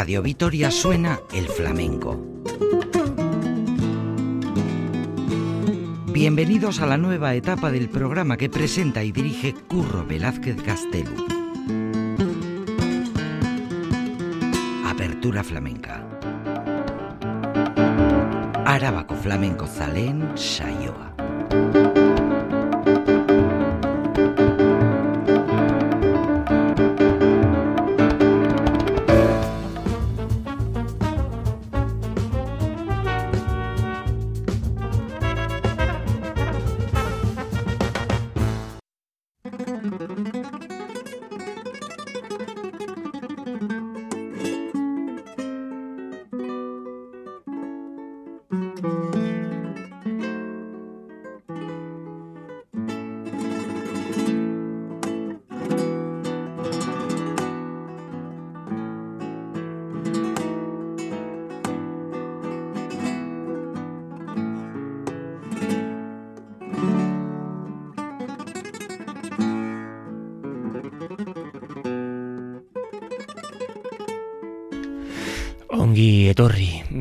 Radio 0.00 0.22
Vitoria 0.22 0.70
suena 0.70 1.20
el 1.30 1.46
flamenco. 1.46 2.18
Bienvenidos 6.06 6.80
a 6.80 6.86
la 6.86 6.96
nueva 6.96 7.34
etapa 7.34 7.70
del 7.70 7.90
programa 7.90 8.38
que 8.38 8.48
presenta 8.48 9.04
y 9.04 9.12
dirige 9.12 9.52
Curro 9.68 10.06
Velázquez 10.06 10.56
Castelo. 10.62 11.10
Apertura 14.86 15.44
flamenca. 15.44 16.02
Arábaco 18.64 19.14
flamenco 19.16 19.66
zalén 19.66 20.32
saioa. 20.34 21.19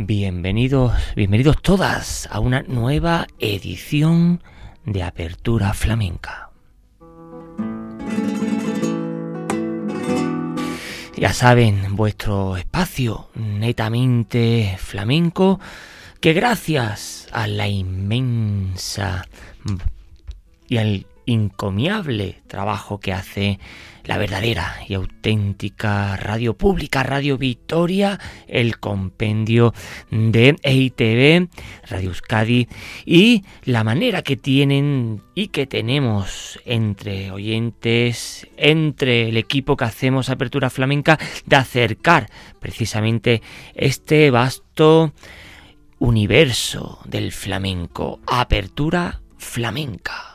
Bienvenidos, 0.09 0.91
bienvenidos 1.15 1.61
todas 1.61 2.27
a 2.31 2.39
una 2.39 2.63
nueva 2.63 3.27
edición 3.37 4.41
de 4.83 5.03
Apertura 5.03 5.75
Flamenca. 5.75 6.49
Ya 11.15 11.31
saben, 11.31 11.95
vuestro 11.95 12.57
espacio 12.57 13.29
netamente 13.35 14.77
flamenco, 14.79 15.59
que 16.19 16.33
gracias 16.33 17.27
a 17.31 17.45
la 17.45 17.67
inmensa 17.67 19.27
y 20.67 20.77
al 20.77 21.05
encomiable 21.33 22.41
trabajo 22.47 22.99
que 22.99 23.13
hace 23.13 23.59
la 24.03 24.17
verdadera 24.17 24.75
y 24.87 24.95
auténtica 24.95 26.17
radio 26.17 26.55
pública, 26.55 27.03
Radio 27.03 27.37
Victoria, 27.37 28.19
el 28.47 28.79
compendio 28.79 29.73
de 30.09 30.55
EITV, 30.63 31.47
Radio 31.87 32.09
Euskadi 32.09 32.67
y 33.05 33.43
la 33.63 33.83
manera 33.83 34.23
que 34.23 34.35
tienen 34.35 35.21
y 35.35 35.49
que 35.49 35.67
tenemos 35.67 36.59
entre 36.65 37.31
oyentes, 37.31 38.47
entre 38.57 39.29
el 39.29 39.37
equipo 39.37 39.77
que 39.77 39.85
hacemos 39.85 40.29
Apertura 40.29 40.69
Flamenca, 40.69 41.19
de 41.45 41.55
acercar 41.55 42.29
precisamente 42.59 43.43
este 43.75 44.31
vasto 44.31 45.13
universo 45.99 46.99
del 47.05 47.31
flamenco, 47.31 48.19
Apertura 48.25 49.21
Flamenca. 49.37 50.28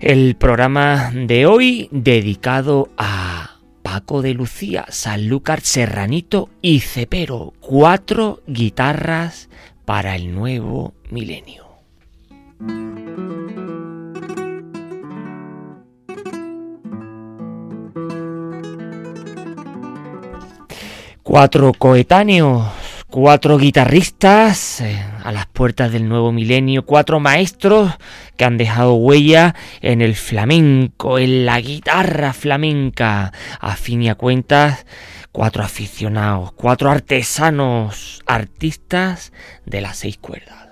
El 0.00 0.34
programa 0.34 1.12
de 1.12 1.44
hoy 1.44 1.90
dedicado 1.92 2.88
a 2.96 3.58
Paco 3.82 4.22
de 4.22 4.32
Lucía, 4.32 4.86
Sanlúcar, 4.88 5.60
Serranito 5.60 6.48
y 6.62 6.80
Cepero. 6.80 7.52
Cuatro 7.60 8.40
guitarras 8.46 9.50
para 9.84 10.16
el 10.16 10.34
nuevo 10.34 10.94
milenio. 11.10 11.66
Cuatro 21.22 21.74
coetáneos 21.74 22.66
cuatro 23.10 23.58
guitarristas 23.58 24.80
eh, 24.80 25.04
a 25.24 25.32
las 25.32 25.46
puertas 25.46 25.92
del 25.92 26.08
nuevo 26.08 26.32
milenio, 26.32 26.86
cuatro 26.86 27.18
maestros 27.20 27.92
que 28.40 28.46
han 28.46 28.56
dejado 28.56 28.94
huella 28.94 29.54
en 29.82 30.00
el 30.00 30.14
flamenco, 30.14 31.18
en 31.18 31.44
la 31.44 31.60
guitarra 31.60 32.32
flamenca. 32.32 33.34
A 33.60 33.76
fin 33.76 34.02
y 34.02 34.08
a 34.08 34.14
cuentas, 34.14 34.86
cuatro 35.30 35.62
aficionados, 35.62 36.50
cuatro 36.52 36.90
artesanos, 36.90 38.22
artistas 38.24 39.34
de 39.66 39.82
las 39.82 39.98
seis 39.98 40.16
cuerdas. 40.16 40.68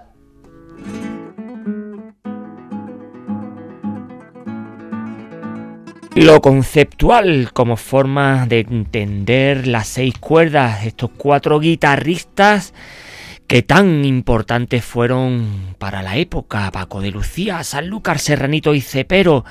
Lo 6.15 6.41
conceptual 6.41 7.53
como 7.53 7.77
forma 7.77 8.47
de 8.47 8.61
entender 8.61 9.67
las 9.67 9.89
seis 9.89 10.17
cuerdas, 10.17 10.87
estos 10.87 11.11
cuatro 11.19 11.61
guitarristas 11.61 12.73
que 13.49 13.63
tan 13.63 14.05
importantes 14.05 14.85
fueron 14.85 15.75
para 15.79 16.03
la 16.03 16.19
época, 16.19 16.71
Paco 16.71 17.01
de 17.01 17.11
Lucía, 17.11 17.65
Sanlúcar, 17.65 18.19
Serranito 18.19 18.75
y 18.75 18.83
Cepero, 18.83 19.47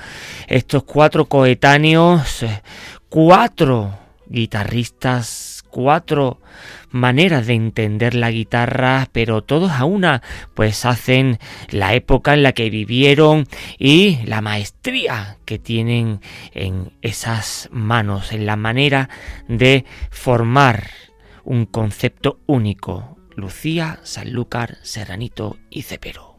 estos 0.46 0.84
cuatro 0.84 1.24
coetáneos, 1.24 2.46
cuatro 3.08 3.98
guitarristas, 4.28 5.64
cuatro 5.68 6.40
maneras 6.90 7.48
de 7.48 7.54
entender 7.54 8.14
la 8.14 8.30
guitarra, 8.30 9.08
pero 9.10 9.42
todos 9.42 9.72
a 9.72 9.84
una, 9.84 10.22
pues 10.54 10.84
hacen 10.84 11.38
la 11.70 11.94
época 11.94 12.34
en 12.34 12.44
la 12.44 12.52
que 12.52 12.70
vivieron 12.70 13.48
y 13.78 14.20
la 14.26 14.40
maestría 14.40 15.38
que 15.44 15.58
tienen 15.58 16.20
en 16.54 16.92
esas 17.02 17.68
manos, 17.72 18.30
en 18.30 18.46
la 18.46 18.54
manera 18.54 19.08
de 19.48 19.84
formar 20.10 20.84
un 21.42 21.66
concepto 21.66 22.38
único. 22.46 23.17
Lucía, 23.38 24.00
Sanlúcar, 24.02 24.78
Serranito 24.82 25.58
y 25.70 25.82
Cepero. 25.82 26.34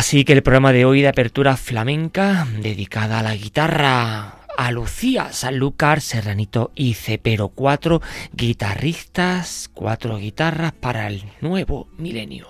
Así 0.00 0.24
que 0.24 0.32
el 0.32 0.42
programa 0.42 0.72
de 0.72 0.86
hoy 0.86 1.02
de 1.02 1.08
apertura 1.08 1.58
flamenca, 1.58 2.48
dedicada 2.62 3.18
a 3.18 3.22
la 3.22 3.36
guitarra, 3.36 4.46
a 4.56 4.70
Lucía, 4.70 5.30
Sanlúcar, 5.30 6.00
Serranito 6.00 6.72
y 6.74 6.94
Cepero. 6.94 7.48
Cuatro 7.48 8.00
guitarristas, 8.32 9.70
cuatro 9.74 10.16
guitarras 10.16 10.72
para 10.72 11.06
el 11.06 11.24
nuevo 11.42 11.86
milenio. 11.98 12.48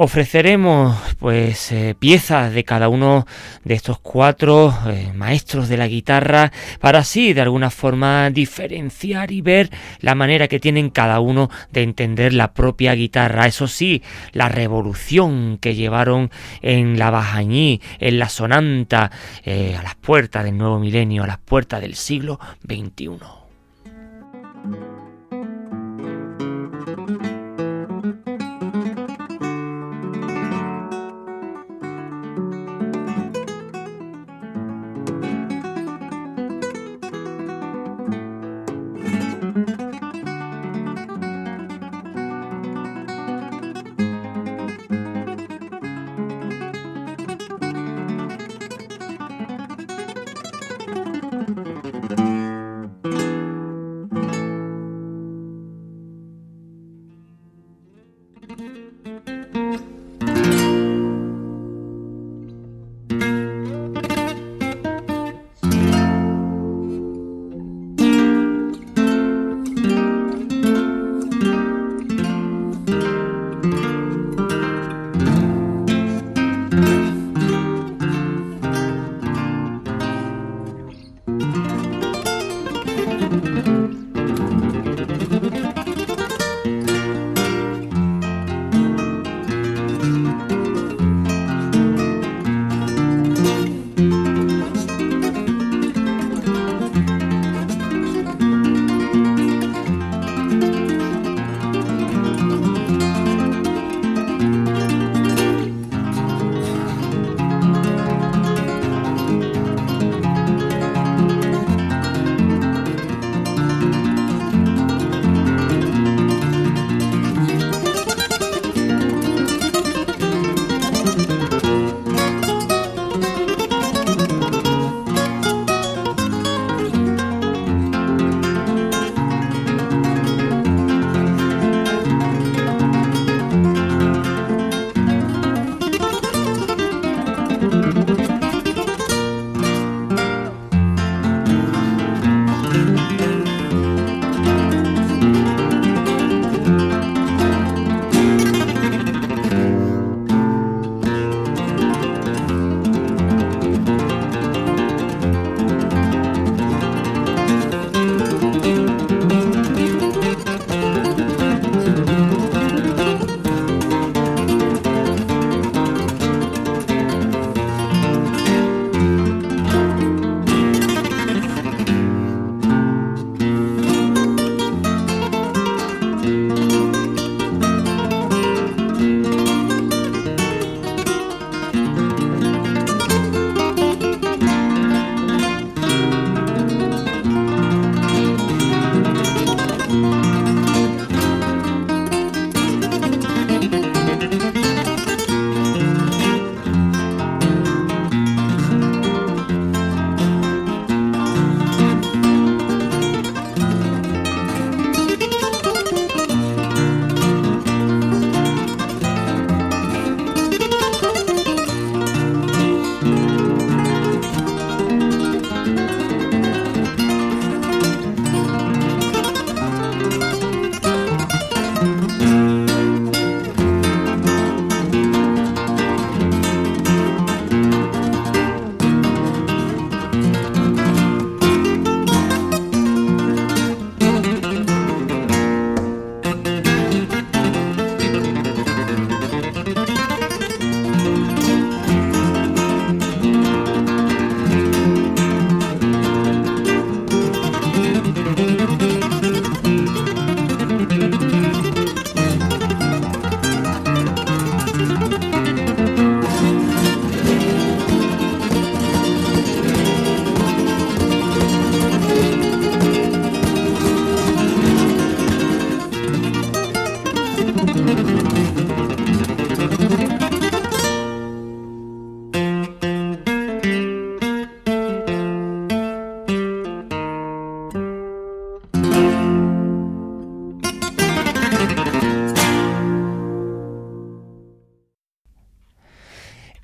Ofreceremos 0.00 0.96
pues 1.18 1.72
eh, 1.72 1.96
piezas 1.98 2.52
de 2.52 2.62
cada 2.62 2.88
uno 2.88 3.26
de 3.64 3.74
estos 3.74 3.98
cuatro 3.98 4.72
eh, 4.86 5.12
maestros 5.12 5.68
de 5.68 5.76
la 5.76 5.88
guitarra 5.88 6.52
para 6.78 7.00
así 7.00 7.32
de 7.32 7.40
alguna 7.40 7.68
forma 7.70 8.30
diferenciar 8.30 9.32
y 9.32 9.40
ver 9.40 9.70
la 9.98 10.14
manera 10.14 10.46
que 10.46 10.60
tienen 10.60 10.90
cada 10.90 11.18
uno 11.18 11.50
de 11.72 11.82
entender 11.82 12.32
la 12.32 12.54
propia 12.54 12.94
guitarra. 12.94 13.48
Eso 13.48 13.66
sí, 13.66 14.00
la 14.32 14.48
revolución 14.48 15.58
que 15.60 15.74
llevaron 15.74 16.30
en 16.62 16.96
la 16.96 17.10
bajañí, 17.10 17.80
en 17.98 18.20
la 18.20 18.28
sonanta, 18.28 19.10
eh, 19.44 19.74
a 19.76 19.82
las 19.82 19.96
puertas 19.96 20.44
del 20.44 20.56
nuevo 20.56 20.78
milenio, 20.78 21.24
a 21.24 21.26
las 21.26 21.38
puertas 21.38 21.80
del 21.80 21.96
siglo 21.96 22.38
XXI. 22.64 23.37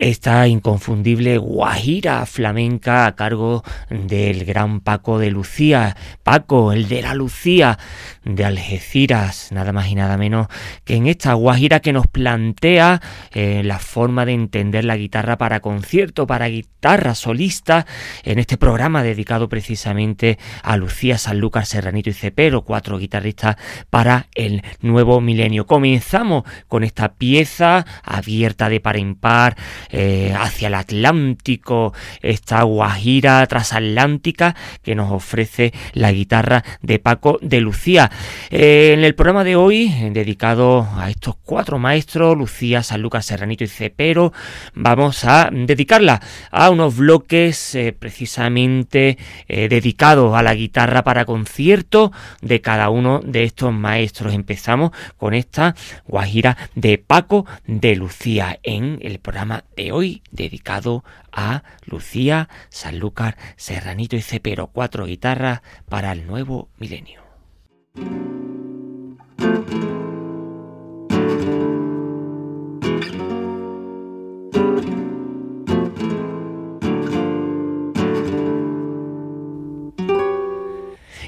Esta 0.04 0.46
inconfundible 0.48 1.38
guajira 1.38 2.26
flamenca 2.26 3.06
a 3.06 3.14
cargo 3.16 3.64
del 3.88 4.44
gran 4.44 4.80
Paco 4.80 5.18
de 5.18 5.30
Lucía. 5.30 5.96
Paco, 6.22 6.72
el 6.72 6.88
de 6.88 7.00
la 7.00 7.14
Lucía 7.14 7.78
de 8.24 8.44
Algeciras, 8.44 9.50
nada 9.50 9.72
más 9.72 9.88
y 9.88 9.94
nada 9.94 10.18
menos 10.18 10.48
que 10.84 10.96
en 10.96 11.06
esta 11.06 11.32
guajira 11.32 11.80
que 11.80 11.94
nos 11.94 12.06
plantea 12.06 13.00
eh, 13.32 13.62
la 13.64 13.78
forma 13.78 14.26
de 14.26 14.32
entender 14.32 14.84
la 14.84 14.96
guitarra 14.96 15.38
para 15.38 15.60
concierto, 15.60 16.26
para 16.26 16.48
guitarra 16.48 17.14
solista, 17.14 17.86
en 18.24 18.38
este 18.38 18.58
programa 18.58 19.02
dedicado 19.02 19.48
precisamente 19.48 20.38
a 20.62 20.76
Lucía, 20.76 21.16
Sanlúcar, 21.16 21.64
Serranito 21.64 22.10
y 22.10 22.14
Cepero, 22.14 22.62
cuatro 22.62 22.98
guitarristas 22.98 23.56
para 23.88 24.26
el 24.34 24.62
nuevo 24.80 25.22
milenio. 25.22 25.66
Comenzamos 25.66 26.44
con 26.68 26.84
esta 26.84 27.14
pieza 27.14 27.86
abierta 28.02 28.68
de 28.68 28.80
par 28.80 28.96
en 28.98 29.14
par 29.14 29.56
eh, 29.96 30.34
hacia 30.36 30.66
el 30.66 30.74
Atlántico, 30.74 31.94
esta 32.20 32.64
guajira 32.64 33.46
transatlántica 33.46 34.56
que 34.82 34.96
nos 34.96 35.12
ofrece 35.12 35.72
la 35.92 36.10
guitarra 36.10 36.64
de 36.82 36.98
Paco 36.98 37.38
de 37.40 37.60
Lucía. 37.60 38.10
Eh, 38.50 38.90
en 38.94 39.04
el 39.04 39.14
programa 39.14 39.44
de 39.44 39.54
hoy, 39.54 40.10
dedicado 40.10 40.88
a 40.96 41.10
estos 41.10 41.36
cuatro 41.36 41.78
maestros, 41.78 42.36
Lucía, 42.36 42.82
San 42.82 43.02
Lucas, 43.02 43.24
Serranito 43.24 43.62
y 43.62 43.68
Cepero, 43.68 44.32
vamos 44.74 45.24
a 45.24 45.48
dedicarla 45.52 46.20
a 46.50 46.70
unos 46.70 46.96
bloques 46.96 47.76
eh, 47.76 47.94
precisamente 47.96 49.16
dedicados 49.46 50.34
a 50.34 50.42
la 50.42 50.54
guitarra 50.54 51.04
para 51.04 51.24
concierto 51.24 52.10
de 52.40 52.60
cada 52.60 52.90
uno 52.90 53.20
de 53.24 53.44
estos 53.44 53.72
maestros. 53.72 54.34
Empezamos 54.34 54.90
con 55.16 55.34
esta 55.34 55.76
guajira 56.04 56.56
de 56.74 56.98
Paco 56.98 57.46
de 57.64 57.94
Lucía 57.94 58.58
en 58.64 58.98
el 59.00 59.20
programa 59.20 59.62
de 59.76 59.83
hoy 59.92 60.22
dedicado 60.30 61.04
a 61.32 61.62
Lucía, 61.84 62.48
Sanlúcar, 62.68 63.36
Serranito 63.56 64.16
y 64.16 64.22
Cepero, 64.22 64.68
cuatro 64.68 65.06
guitarras 65.06 65.62
para 65.88 66.12
el 66.12 66.26
nuevo 66.26 66.68
milenio. 66.78 67.22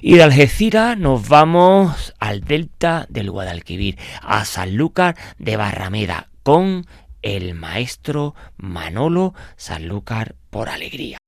Y 0.06 0.14
de 0.14 0.22
Algeciras 0.22 0.96
nos 0.96 1.28
vamos 1.28 2.14
al 2.20 2.42
delta 2.42 3.06
del 3.08 3.28
Guadalquivir, 3.28 3.98
a 4.22 4.44
Sanlúcar 4.44 5.16
de 5.38 5.56
Barrameda, 5.56 6.28
con 6.44 6.86
el 7.26 7.54
maestro 7.54 8.36
Manolo 8.56 9.34
Sanlúcar 9.56 10.36
por 10.48 10.68
alegría. 10.68 11.18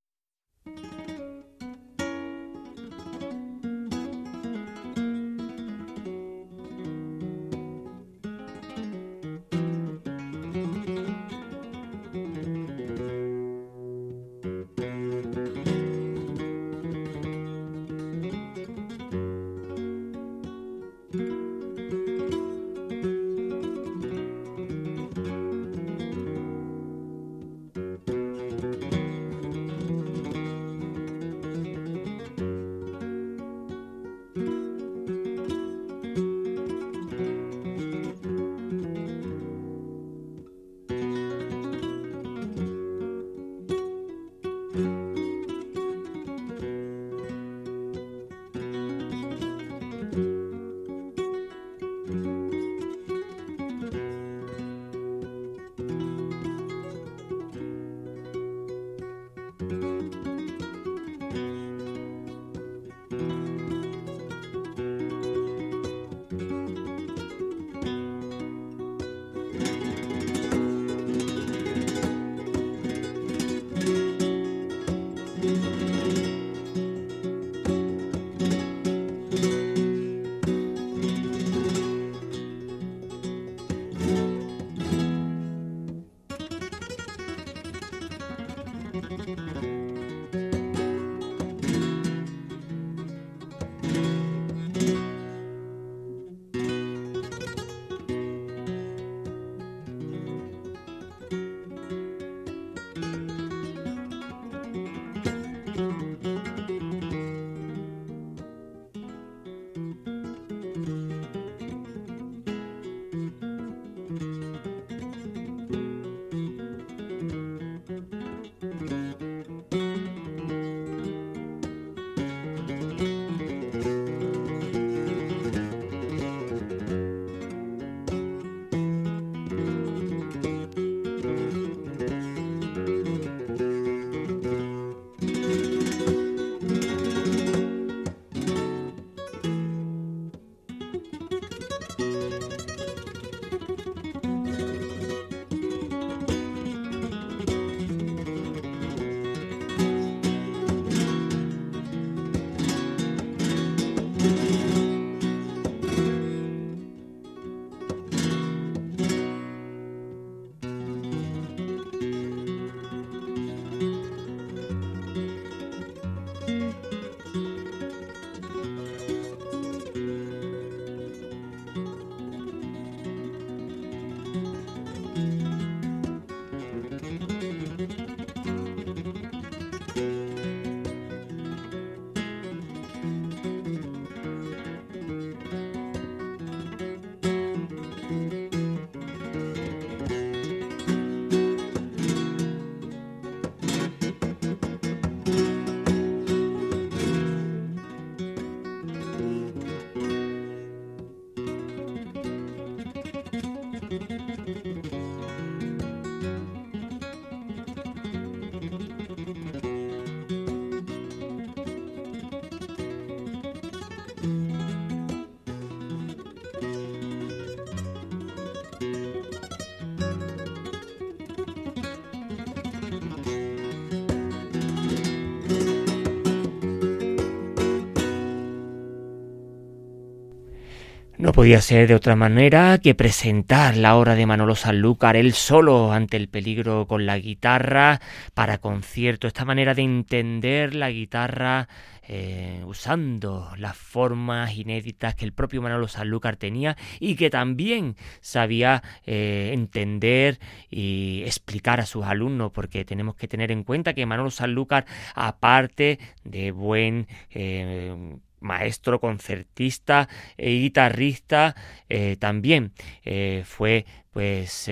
No 231.19 231.33
podía 231.33 231.61
ser 231.61 231.89
de 231.89 231.97
otra 231.97 232.15
manera 232.15 232.79
que 232.79 232.95
presentar 232.95 233.77
la 233.77 233.97
obra 233.97 234.15
de 234.15 234.25
Manolo 234.25 234.55
Sanlúcar 234.55 235.17
él 235.17 235.33
solo 235.33 235.91
ante 235.91 236.17
el 236.17 236.29
peligro 236.29 236.87
con 236.87 237.07
la 237.07 237.19
guitarra 237.19 238.01
para 238.35 238.59
concierto. 238.59 239.27
Esta 239.27 239.45
manera 239.45 239.75
de 239.75 239.83
entender 239.83 240.77
la 240.77 240.93
guitarra 240.93 241.69
eh, 242.07 242.63
usando 242.65 243.51
las 243.59 243.77
formas 243.77 244.57
inéditas 244.57 245.17
que 245.17 245.25
el 245.25 245.33
propio 245.33 245.61
Manolo 245.61 245.89
Sanlúcar 245.89 246.37
tenía 246.37 246.77
y 247.01 247.17
que 247.17 247.31
también 247.31 247.97
sabía 248.21 248.85
eh, 249.05 249.51
entender 249.53 250.39
y 250.71 251.25
explicar 251.27 251.81
a 251.81 251.87
sus 251.87 252.05
alumnos, 252.05 252.53
porque 252.53 252.85
tenemos 252.85 253.17
que 253.17 253.27
tener 253.27 253.51
en 253.51 253.65
cuenta 253.65 253.93
que 253.93 254.07
Manolo 254.07 254.31
Sanlúcar, 254.31 254.87
aparte 255.17 255.99
de 256.23 256.53
buen 256.53 257.09
eh, 257.31 258.19
maestro, 258.40 259.00
concertista 259.00 260.09
e 260.37 260.50
guitarrista, 260.50 261.54
eh, 261.88 262.16
también 262.18 262.73
eh, 263.04 263.42
fue 263.47 263.87
pues 264.11 264.68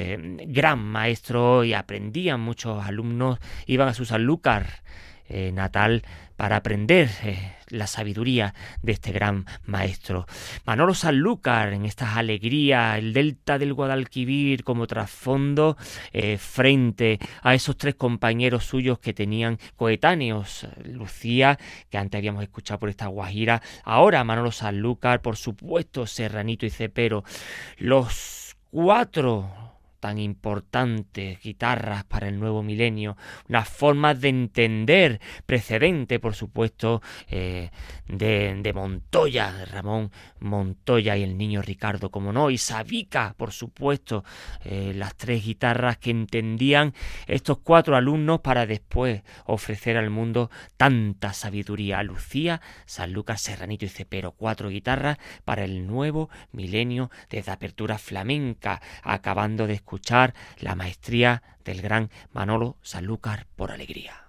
gran 0.48 0.80
maestro 0.80 1.62
y 1.62 1.72
aprendían 1.72 2.40
muchos 2.40 2.84
alumnos, 2.84 3.38
iban 3.66 3.88
a 3.88 3.94
su 3.94 4.04
Sanlúcar 4.04 4.82
natal 5.52 6.02
para 6.36 6.56
aprender 6.56 7.10
eh, 7.22 7.56
la 7.68 7.86
sabiduría 7.86 8.54
de 8.82 8.92
este 8.92 9.12
gran 9.12 9.46
maestro. 9.64 10.26
Manolo 10.64 10.94
Sanlúcar 10.94 11.72
en 11.72 11.84
estas 11.84 12.16
alegrías, 12.16 12.98
el 12.98 13.12
delta 13.12 13.58
del 13.58 13.74
Guadalquivir 13.74 14.64
como 14.64 14.86
trasfondo 14.86 15.76
eh, 16.12 16.38
frente 16.38 17.18
a 17.42 17.54
esos 17.54 17.76
tres 17.76 17.94
compañeros 17.94 18.64
suyos 18.64 18.98
que 18.98 19.12
tenían 19.12 19.58
coetáneos. 19.76 20.66
Lucía, 20.84 21.58
que 21.90 21.98
antes 21.98 22.18
habíamos 22.18 22.42
escuchado 22.42 22.80
por 22.80 22.88
esta 22.88 23.06
guajira, 23.06 23.62
ahora 23.84 24.24
Manolo 24.24 24.52
Sanlúcar, 24.52 25.22
por 25.22 25.36
supuesto 25.36 26.06
Serranito 26.06 26.66
y 26.66 26.70
Cepero. 26.70 27.24
Los 27.78 28.56
cuatro 28.70 29.65
tan 30.06 30.18
importantes, 30.18 31.40
guitarras 31.40 32.04
para 32.04 32.28
el 32.28 32.38
nuevo 32.38 32.62
milenio, 32.62 33.16
unas 33.48 33.68
formas 33.68 34.20
de 34.20 34.28
entender 34.28 35.20
precedente, 35.46 36.20
por 36.20 36.36
supuesto, 36.36 37.02
eh, 37.28 37.70
de, 38.06 38.72
Montoya, 38.72 39.52
de 39.52 39.64
Ramón 39.64 40.12
Montoya 40.38 41.16
y 41.16 41.24
el 41.24 41.36
niño 41.36 41.60
Ricardo, 41.60 42.12
como 42.12 42.32
no, 42.32 42.50
y 42.50 42.58
Sabica, 42.58 43.34
por 43.36 43.50
supuesto, 43.50 44.22
eh, 44.64 44.92
las 44.94 45.16
tres 45.16 45.44
guitarras 45.44 45.98
que 45.98 46.10
entendían 46.10 46.94
estos 47.26 47.58
cuatro 47.58 47.96
alumnos 47.96 48.42
para 48.42 48.64
después 48.64 49.24
ofrecer 49.44 49.96
al 49.96 50.10
mundo 50.10 50.52
tanta 50.76 51.32
sabiduría. 51.32 52.00
Lucía, 52.04 52.60
San 52.84 53.12
Lucas, 53.12 53.40
Serranito 53.40 53.84
y 53.84 53.88
Cepero, 53.88 54.30
cuatro 54.30 54.68
guitarras 54.68 55.18
para 55.44 55.64
el 55.64 55.84
nuevo 55.88 56.30
milenio 56.52 57.10
desde 57.28 57.50
apertura 57.50 57.98
flamenca, 57.98 58.80
acabando 59.02 59.66
de 59.66 59.74
escuchar 59.74 59.95
la 60.58 60.74
maestría 60.74 61.42
del 61.64 61.82
gran 61.82 62.10
Manolo 62.32 62.76
Sanlúcar 62.82 63.46
por 63.56 63.72
alegría. 63.72 64.26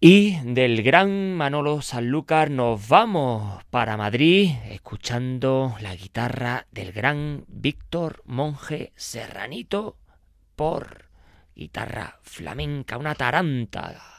Y 0.00 0.38
del 0.44 0.84
gran 0.84 1.34
Manolo 1.34 1.82
Sanlúcar 1.82 2.52
nos 2.52 2.86
vamos 2.86 3.64
para 3.68 3.96
Madrid 3.96 4.52
escuchando 4.70 5.74
la 5.80 5.96
guitarra 5.96 6.68
del 6.70 6.92
gran 6.92 7.44
Víctor 7.48 8.22
Monje 8.24 8.92
Serranito 8.94 9.96
por 10.54 11.07
guitarra 11.58 12.20
flamenca, 12.22 12.96
una 12.96 13.16
taranta. 13.16 14.17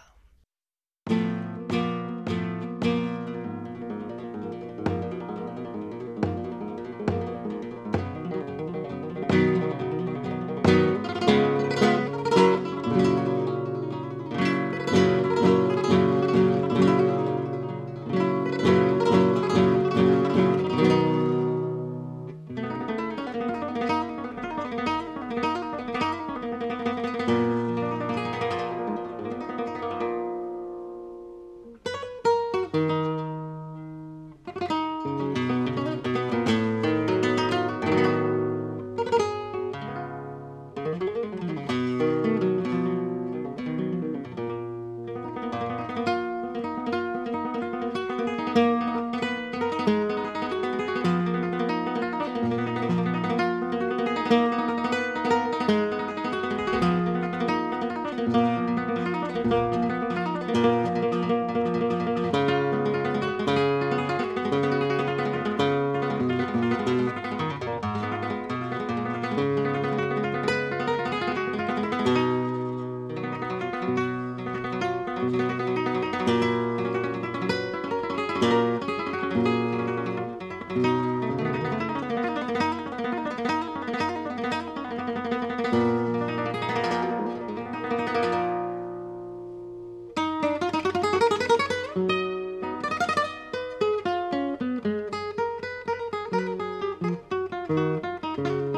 Música 97.70 98.69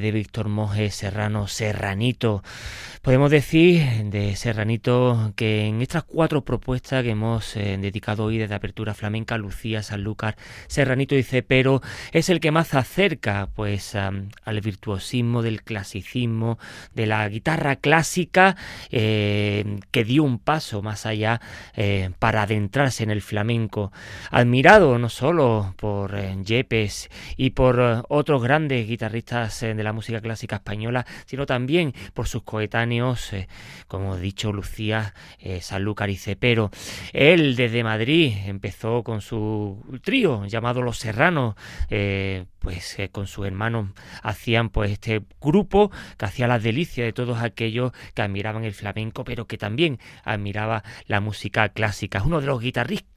de 0.00 0.10
Víctor 0.10 0.48
Monge 0.48 0.90
Serrano 0.90 1.46
Serranito. 1.46 2.42
Podemos 3.06 3.30
decir 3.30 3.86
de 4.06 4.34
Serranito 4.34 5.32
que 5.36 5.66
en 5.66 5.80
estas 5.80 6.02
cuatro 6.02 6.44
propuestas 6.44 7.04
que 7.04 7.10
hemos 7.10 7.56
eh, 7.56 7.78
dedicado 7.80 8.24
hoy 8.24 8.36
desde 8.36 8.56
Apertura 8.56 8.94
Flamenca, 8.94 9.38
Lucía, 9.38 9.84
Sanlúcar, 9.84 10.34
Serranito 10.66 11.14
y 11.14 11.22
Cepero, 11.22 11.82
es 12.10 12.30
el 12.30 12.40
que 12.40 12.50
más 12.50 12.74
acerca 12.74 13.48
pues 13.54 13.94
al 13.94 14.60
virtuosismo 14.60 15.42
del 15.42 15.62
clasicismo, 15.62 16.58
de 16.94 17.06
la 17.06 17.28
guitarra 17.28 17.76
clásica 17.76 18.56
eh, 18.90 19.78
que 19.92 20.02
dio 20.02 20.24
un 20.24 20.40
paso 20.40 20.82
más 20.82 21.06
allá 21.06 21.40
eh, 21.76 22.10
para 22.18 22.42
adentrarse 22.42 23.04
en 23.04 23.12
el 23.12 23.22
flamenco. 23.22 23.92
Admirado 24.32 24.98
no 24.98 25.10
solo 25.10 25.74
por 25.76 26.16
Yepes 26.42 27.08
y 27.36 27.50
por 27.50 28.04
otros 28.08 28.42
grandes 28.42 28.88
guitarristas 28.88 29.60
de 29.60 29.84
la 29.84 29.92
música 29.92 30.20
clásica 30.20 30.56
española, 30.56 31.06
sino 31.26 31.46
también 31.46 31.94
por 32.12 32.26
sus 32.26 32.42
coetáneos 32.42 32.95
como 33.88 34.16
he 34.16 34.20
dicho 34.20 34.52
Lucía 34.52 35.14
eh, 35.38 35.60
Sanlúcar 35.60 36.10
y 36.10 36.16
Cepero. 36.16 36.70
Él 37.12 37.56
desde 37.56 37.84
Madrid 37.84 38.34
empezó 38.46 39.02
con 39.02 39.20
su 39.20 39.84
trío 40.02 40.44
llamado 40.46 40.82
Los 40.82 40.98
Serranos, 40.98 41.54
eh, 41.90 42.46
pues 42.58 42.98
eh, 42.98 43.08
con 43.10 43.26
sus 43.26 43.46
hermanos 43.46 43.90
hacían 44.22 44.70
pues 44.70 44.90
este 44.90 45.22
grupo 45.40 45.90
que 46.18 46.24
hacía 46.24 46.48
las 46.48 46.62
delicias 46.62 47.06
de 47.06 47.12
todos 47.12 47.38
aquellos 47.42 47.92
que 48.14 48.22
admiraban 48.22 48.64
el 48.64 48.74
flamenco, 48.74 49.24
pero 49.24 49.46
que 49.46 49.58
también 49.58 49.98
admiraba 50.24 50.82
la 51.06 51.20
música 51.20 51.68
clásica. 51.68 52.22
Uno 52.22 52.40
de 52.40 52.46
los 52.46 52.60
guitarristas 52.60 53.15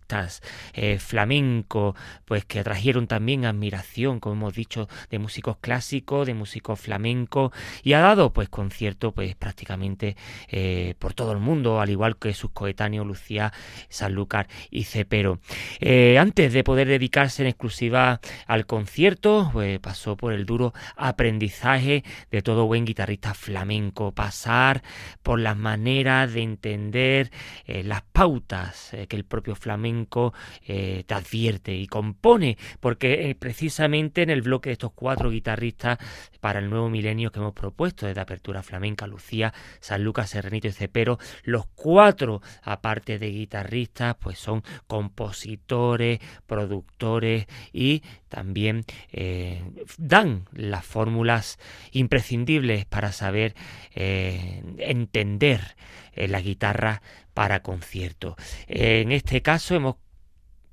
eh, 0.74 0.98
flamenco, 1.00 1.96
pues 2.26 2.44
que 2.46 2.60
atrajeron 2.60 3.08
también 3.08 3.46
admiración, 3.46 4.20
como 4.20 4.34
hemos 4.36 4.54
dicho, 4.54 4.88
de 5.10 5.20
músicos 5.20 5.58
clásicos, 5.58 6.26
de 6.26 6.34
músicos 6.34 6.80
flamencos, 6.80 7.52
y 7.84 7.94
ha 7.94 8.00
dado 8.00 8.34
pues 8.34 8.50
conciertos 8.50 9.14
pues 9.14 9.36
prácticamente 9.36 10.16
eh, 10.48 10.96
por 11.00 11.14
todo 11.14 11.32
el 11.32 11.40
mundo, 11.40 11.80
al 11.80 11.90
igual 11.90 12.18
que 12.18 12.34
sus 12.34 12.52
coetáneos 12.52 13.06
Lucía, 13.06 13.54
Sanlúcar 13.90 14.48
y 14.72 14.86
Cepero. 14.86 15.40
Eh, 15.80 16.18
antes 16.18 16.54
de 16.54 16.64
poder 16.64 16.88
dedicarse 16.88 17.44
en 17.44 17.50
exclusiva 17.50 18.20
al 18.48 18.66
concierto, 18.66 19.50
pues 19.54 19.80
pasó 19.80 20.18
por 20.18 20.34
el 20.34 20.46
duro 20.46 20.74
aprendizaje 20.96 22.04
de 22.32 22.42
todo 22.42 22.66
buen 22.66 22.86
guitarrista 22.86 23.34
flamenco, 23.34 24.12
pasar 24.12 24.82
por 25.22 25.40
las 25.40 25.56
maneras 25.56 26.34
de 26.34 26.42
entender 26.42 27.32
las 27.68 28.02
pautas 28.02 28.92
que 29.08 29.16
el 29.16 29.24
propio 29.24 29.56
flamenco 29.56 29.99
eh, 30.66 31.04
te 31.06 31.14
advierte 31.14 31.76
y 31.76 31.88
compone, 31.88 32.58
porque 32.80 33.30
eh, 33.30 33.36
precisamente 33.36 34.22
en 34.22 34.30
el 34.30 34.42
bloque 34.42 34.70
de 34.70 34.74
estos 34.74 34.92
cuatro 34.94 35.30
guitarristas 35.30 35.98
para 36.40 36.60
el 36.60 36.70
nuevo 36.70 36.90
milenio 36.90 37.32
que 37.32 37.40
hemos 37.40 37.54
propuesto 37.54 38.06
desde 38.06 38.22
Apertura 38.22 38.64
Flamenca, 38.64 39.08
Lucía, 39.08 39.54
San 39.80 40.04
Lucas, 40.04 40.30
Serranito 40.30 40.68
y 40.68 40.72
Cepero, 40.72 41.20
los 41.44 41.66
cuatro, 41.68 42.42
aparte 42.64 43.20
de 43.20 43.30
guitarristas, 43.32 44.16
pues 44.20 44.40
son 44.40 44.64
compositores, 44.88 46.20
productores 46.46 47.48
y 47.74 48.04
también 48.30 48.86
eh, 49.12 49.64
dan 49.98 50.46
las 50.54 50.86
fórmulas 50.86 51.58
imprescindibles 51.92 52.86
para 52.86 53.12
saber 53.12 53.56
entender 53.96 55.76
la 56.16 56.42
guitarra 56.42 57.02
para 57.34 57.62
concierto. 57.62 58.36
En 58.68 59.12
este 59.12 59.42
caso 59.42 59.76
hemos 59.76 59.96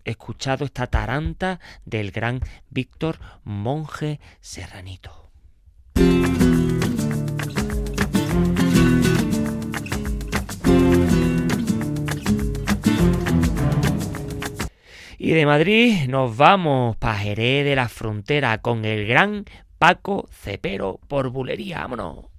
escuchado 0.04 0.64
esta 0.64 0.86
taranta 0.86 1.60
del 1.84 2.10
gran 2.10 2.40
Víctor 2.70 3.18
Monje 3.44 4.20
Serranito. 4.40 5.30
Y 15.18 15.30
de 15.32 15.44
Madrid 15.44 16.06
nos 16.08 16.36
vamos 16.36 16.96
para 16.98 17.24
de 17.64 17.74
la 17.74 17.88
Frontera 17.88 18.58
con 18.58 18.84
el 18.84 19.08
gran 19.08 19.44
Paco 19.78 20.28
Cepero 20.30 21.00
por 21.08 21.30
bulería. 21.30 21.80
Vámonos. 21.80 22.35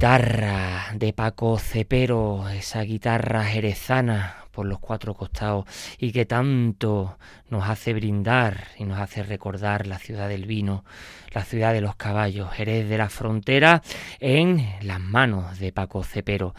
Guitarra 0.00 0.94
de 0.94 1.12
Paco 1.12 1.58
Cepero, 1.58 2.48
esa 2.48 2.80
guitarra 2.80 3.44
jerezana 3.44 4.46
por 4.50 4.64
los 4.64 4.78
cuatro 4.78 5.12
costados 5.12 5.66
y 5.98 6.10
que 6.10 6.24
tanto 6.24 7.18
nos 7.50 7.68
hace 7.68 7.92
brindar 7.92 8.68
y 8.78 8.84
nos 8.84 8.98
hace 8.98 9.22
recordar 9.22 9.86
la 9.86 9.98
ciudad 9.98 10.30
del 10.30 10.46
vino, 10.46 10.86
la 11.32 11.44
ciudad 11.44 11.74
de 11.74 11.82
los 11.82 11.96
caballos, 11.96 12.50
Jerez 12.50 12.88
de 12.88 12.96
la 12.96 13.10
Frontera, 13.10 13.82
en 14.20 14.66
las 14.80 15.00
manos 15.00 15.58
de 15.58 15.70
Paco 15.70 16.02
Cepero. 16.02 16.54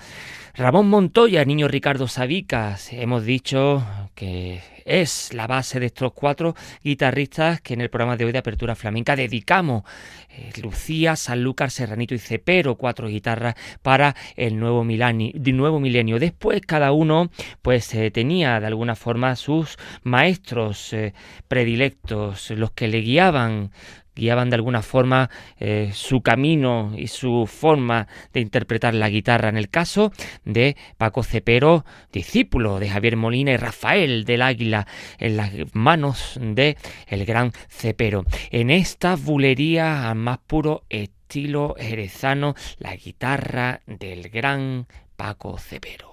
Ramón 0.54 0.88
Montoya, 0.88 1.44
niño 1.44 1.68
Ricardo 1.68 2.08
Sabicas, 2.08 2.94
hemos 2.94 3.26
dicho 3.26 3.84
que 4.14 4.62
es 4.86 5.34
la 5.34 5.48
base 5.48 5.80
de 5.80 5.88
estos 5.88 6.14
cuatro 6.14 6.56
guitarristas 6.84 7.62
que 7.62 7.74
en 7.74 7.82
el 7.82 7.90
programa 7.90 8.18
de 8.18 8.26
hoy 8.26 8.32
de 8.32 8.40
Apertura 8.40 8.76
Flamenca 8.76 9.16
dedicamos. 9.16 9.84
Eh, 10.30 10.52
Lucía, 10.62 11.16
Sanlúcar, 11.16 11.72
Serranito 11.72 12.16
y 12.16 12.20
Cepero, 12.20 12.76
cuatro 12.76 13.08
guitarras 13.08 13.56
para 13.82 14.16
el 14.36 14.58
nuevo, 14.60 14.84
nuevo 14.84 15.80
milenio. 15.80 16.20
Después 16.20 16.62
cada 16.62 16.92
uno 16.92 17.30
pues 17.62 17.94
eh, 17.94 18.12
tenía 18.12 18.60
de 18.60 18.68
alguna 18.68 18.96
forma 18.96 19.36
sus 19.36 19.78
maestros 20.04 20.94
eh, 20.94 21.14
predilectos, 21.48 22.52
los 22.52 22.72
que 22.72 22.88
le 22.88 23.02
guiaban 23.02 23.72
guiaban 24.16 24.50
de 24.50 24.56
alguna 24.56 24.82
forma 24.82 25.30
eh, 25.60 25.92
su 25.94 26.22
camino 26.22 26.94
y 26.98 27.08
su 27.08 27.48
forma 27.48 28.08
de 28.34 28.42
interpretar 28.42 28.94
la 28.94 29.10
guitarra. 29.10 29.50
En 29.50 29.58
el 29.58 29.70
caso 29.70 30.12
de 30.46 30.76
Paco 30.98 31.24
Cepero, 31.24 31.86
discípulo 32.12 32.80
de 32.80 32.90
Javier 32.90 33.18
Molina 33.18 33.52
y 33.52 33.58
Rafael 33.58 34.26
del 34.26 34.42
Águila, 34.42 34.88
en 35.18 35.38
las 35.38 35.52
manos 35.74 36.40
de 36.42 36.78
el 37.08 37.26
gran 37.26 37.52
Cepero. 37.70 38.26
En 38.50 38.70
esta 38.70 39.16
bulería 39.16 40.10
al 40.10 40.16
más 40.16 40.40
puro 40.40 40.84
estilo 40.90 41.76
jerezano, 41.80 42.56
la 42.80 42.96
guitarra 42.96 43.82
del 43.86 44.30
gran 44.30 44.88
Paco 45.16 45.58
Cepero. 45.58 46.12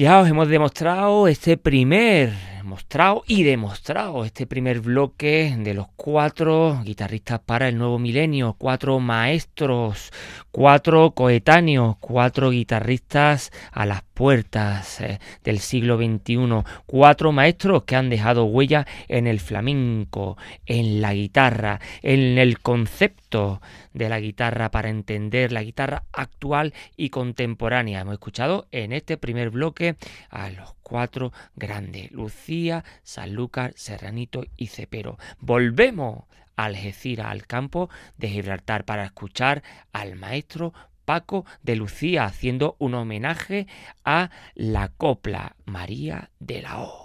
Ya 0.00 0.18
os 0.18 0.30
hemos 0.30 0.48
demostrado 0.48 1.28
este 1.28 1.58
primer, 1.58 2.32
mostrado 2.64 3.22
y 3.26 3.42
demostrado 3.42 4.24
este 4.24 4.46
primer 4.46 4.80
bloque 4.80 5.54
de 5.58 5.74
los 5.74 5.88
cuatro 5.94 6.80
guitarristas 6.82 7.40
para 7.40 7.68
el 7.68 7.76
nuevo 7.76 7.98
milenio, 7.98 8.56
cuatro 8.56 8.98
maestros, 8.98 10.10
cuatro 10.50 11.10
coetáneos, 11.10 11.96
cuatro 12.00 12.48
guitarristas 12.48 13.52
a 13.72 13.84
las 13.84 14.00
puertas 14.14 15.02
eh, 15.02 15.20
del 15.44 15.58
siglo 15.58 15.98
XXI, 15.98 16.64
cuatro 16.86 17.30
maestros 17.32 17.82
que 17.82 17.96
han 17.96 18.08
dejado 18.08 18.46
huella 18.46 18.86
en 19.06 19.26
el 19.26 19.38
flamenco, 19.38 20.38
en 20.64 21.02
la 21.02 21.12
guitarra, 21.12 21.78
en 22.00 22.38
el 22.38 22.60
concepto 22.60 23.19
de 23.30 24.08
la 24.08 24.18
guitarra 24.18 24.70
para 24.70 24.88
entender 24.88 25.52
la 25.52 25.62
guitarra 25.62 26.02
actual 26.12 26.74
y 26.96 27.10
contemporánea. 27.10 28.00
Hemos 28.00 28.14
escuchado 28.14 28.66
en 28.72 28.92
este 28.92 29.16
primer 29.16 29.50
bloque 29.50 29.96
a 30.30 30.50
los 30.50 30.74
cuatro 30.82 31.32
grandes, 31.54 32.10
Lucía, 32.10 32.84
Sanlúcar, 33.04 33.72
Serranito 33.76 34.44
y 34.56 34.66
Cepero. 34.66 35.16
Volvemos 35.38 36.24
a 36.56 36.64
Algeciras, 36.64 37.26
al 37.26 37.46
campo 37.46 37.88
de 38.18 38.28
Gibraltar, 38.30 38.84
para 38.84 39.04
escuchar 39.04 39.62
al 39.92 40.16
maestro 40.16 40.74
Paco 41.04 41.46
de 41.62 41.76
Lucía 41.76 42.24
haciendo 42.24 42.76
un 42.78 42.94
homenaje 42.94 43.66
a 44.04 44.30
la 44.54 44.88
copla 44.88 45.56
María 45.64 46.30
de 46.40 46.62
la 46.62 46.80
O. 46.80 46.99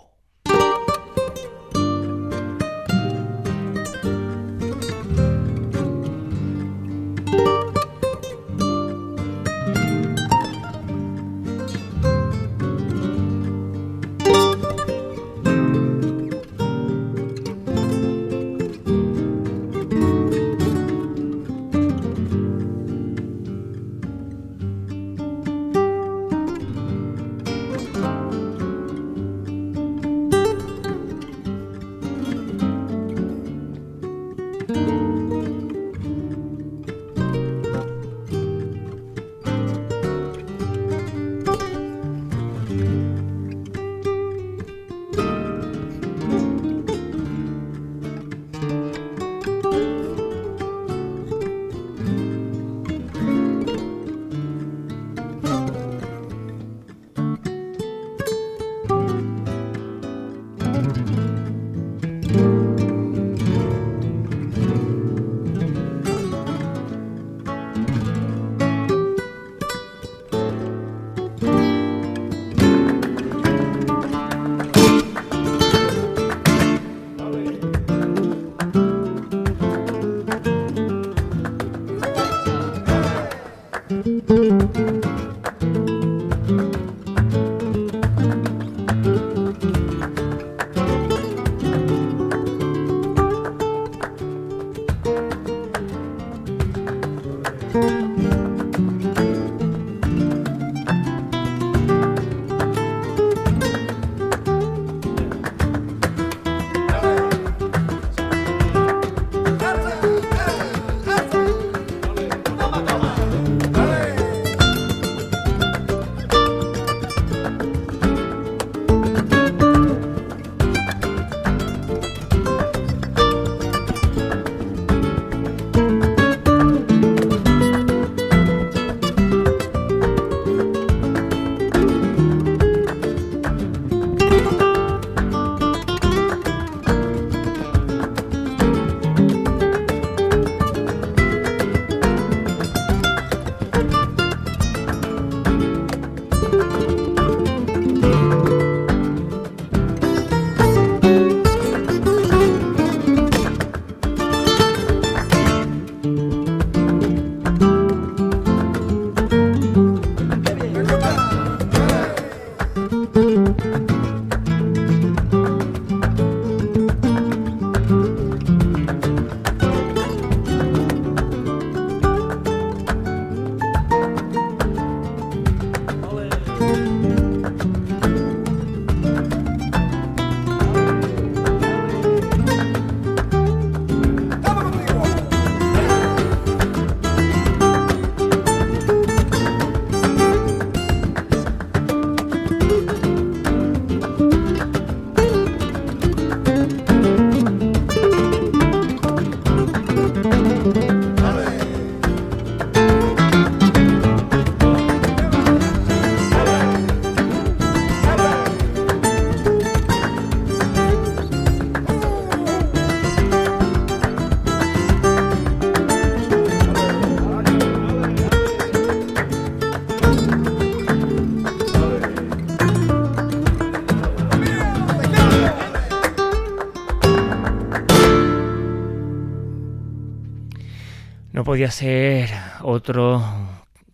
podía 231.44 231.70
ser 231.70 232.30
otro 232.62 233.24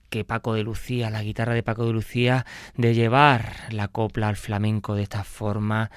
que 0.09 0.25
Paco 0.25 0.53
de 0.53 0.63
Lucía, 0.63 1.09
la 1.09 1.23
guitarra 1.23 1.53
de 1.53 1.63
Paco 1.63 1.85
de 1.85 1.93
Lucía, 1.93 2.45
de 2.75 2.93
llevar 2.93 3.53
la 3.71 3.87
copla 3.87 4.27
al 4.27 4.35
flamenco 4.35 4.93
de 4.93 5.03
esta 5.03 5.23
forma 5.23 5.89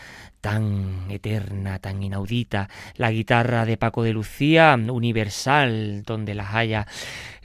tan 0.44 1.06
eterna, 1.08 1.78
tan 1.78 2.02
inaudita, 2.02 2.68
la 2.96 3.10
guitarra 3.10 3.64
de 3.64 3.78
Paco 3.78 4.02
de 4.02 4.12
Lucía, 4.12 4.76
universal, 4.76 6.02
donde 6.04 6.34
las 6.34 6.54
haya. 6.54 6.86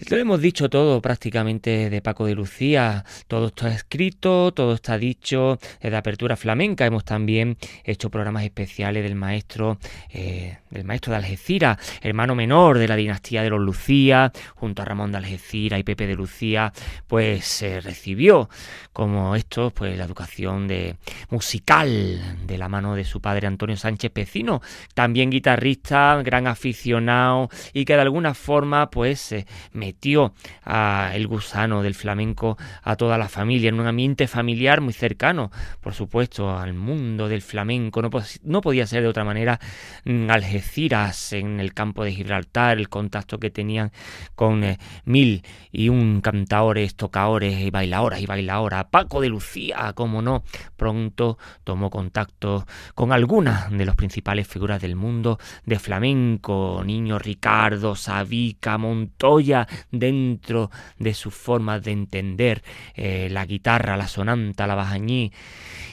Lo 0.10 0.18
hemos 0.18 0.41
dicho 0.41 0.70
todo 0.70 1.02
prácticamente 1.02 1.89
de 1.89 2.02
Paco 2.02 2.26
de 2.26 2.36
Lucía, 2.36 3.06
todo 3.28 3.47
está 3.47 3.70
escrito, 3.74 4.52
todo 4.54 4.74
está 4.74 4.97
dicho 4.97 5.60
de 5.82 5.95
apertura 5.95 6.36
flamenca. 6.36 6.86
Hemos 6.86 7.06
también 7.06 7.58
hecho 7.86 8.10
programas 8.10 8.43
especiales 8.43 9.04
del 9.04 9.16
maestro, 9.16 9.78
eh, 10.10 10.58
del 10.70 10.84
maestro 10.84 11.12
de 11.12 11.18
Algeciras, 11.18 11.78
hermano 12.02 12.36
menor 12.36 12.80
de 12.80 12.88
la 12.89 12.97
dinastía 12.97 13.43
de 13.43 13.50
los 13.50 13.62
Lucía, 13.62 14.34
junto 14.56 14.82
a 14.82 14.86
Ramón 14.86 15.12
de 15.12 15.20
Algeciras 15.20 15.80
y 15.80 15.84
Pepe 15.84 16.06
de 16.06 16.16
Lucía, 16.16 16.74
pues 17.08 17.45
se 17.45 17.80
recibió 17.80 18.50
como 18.91 19.38
esto, 19.38 19.72
pues 19.72 19.97
la 19.97 20.04
educación 20.04 20.68
de 20.68 20.97
musical 21.30 22.38
de 22.45 22.58
la 22.58 22.68
mano 22.68 22.89
de 22.96 23.04
su 23.04 23.22
padre 23.22 23.48
Antonio 23.48 23.78
Sánchez 23.78 24.12
Pecino, 24.12 24.62
también 24.94 25.30
guitarrista, 25.30 26.22
gran 26.24 26.48
aficionado 26.48 27.50
y 27.74 27.86
que 27.86 27.96
de 27.96 28.02
alguna 28.02 28.34
forma 28.34 28.90
pues 28.90 29.36
metió 29.74 30.34
a 30.64 31.12
el 31.14 31.28
gusano 31.28 31.82
del 31.84 31.96
flamenco 31.96 32.58
a 32.84 32.96
toda 32.96 33.18
la 33.18 33.30
familia 33.30 33.70
en 33.70 33.80
un 33.80 33.88
ambiente 33.88 34.28
familiar 34.28 34.82
muy 34.82 34.94
cercano, 34.94 35.52
por 35.82 35.94
supuesto, 35.94 36.58
al 36.58 36.74
mundo 36.74 37.28
del 37.28 37.42
flamenco. 37.42 38.02
No, 38.44 38.62
podía 38.62 38.88
ser 38.88 39.02
de 39.02 39.08
otra 39.08 39.24
manera 39.24 39.60
mm, 40.06 40.30
Algeciras 40.30 41.34
en 41.34 41.60
el 41.60 41.74
campo 41.74 42.04
de 42.04 42.14
Gibraltar, 42.14 42.78
el 42.78 42.90
contacto 42.90 43.40
que 43.40 43.50
tenían 43.50 43.92
con 44.36 44.64
eh, 44.64 44.78
mil 45.06 45.44
y 45.72 45.90
un 45.90 46.22
cantadores, 46.22 46.96
tocadores 46.96 47.60
y 47.60 47.70
bailadoras 47.70 48.22
y 48.22 48.26
bailadoras. 48.26 48.86
Paco 48.86 49.22
de 49.22 49.30
Lucía, 49.30 49.94
como 49.94 50.22
no, 50.22 50.44
pronto 50.78 51.38
tomó 51.64 51.90
contacto 51.90 52.66
con 52.95 53.11
algunas 53.11 53.71
de 53.71 53.86
las 53.86 53.95
principales 53.95 54.47
figuras 54.47 54.82
del 54.82 54.95
mundo 54.95 55.39
de 55.65 55.80
flamenco, 55.80 56.84
Niño 56.86 57.19
Ricardo, 57.19 57.95
Sabica, 57.95 58.77
Montoya, 58.77 59.67
dentro 59.91 60.71
de 60.97 61.13
sus 61.13 61.34
formas 61.34 61.84
de 61.84 61.91
entender 61.91 62.63
eh, 62.95 63.27
la 63.32 63.45
guitarra, 63.45 63.97
la 63.97 64.07
sonanta, 64.07 64.67
la 64.67 64.75
bajañí 64.75 65.32